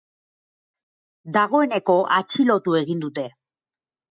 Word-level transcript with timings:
Dagoeneko 1.35 1.99
atxilotu 2.17 2.77
egin 2.81 3.05
dute. 3.05 3.29